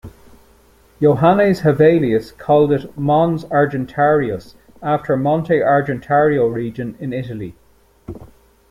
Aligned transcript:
Johannes 0.99 1.59
Hevelius 1.59 2.31
called 2.31 2.71
it 2.71 2.97
"Mons 2.97 3.45
Argentarius" 3.45 4.55
after 4.81 5.15
Monte 5.15 5.59
Argentario 5.59 6.51
region 6.51 6.95
in 6.99 7.13
Italy. 7.13 7.55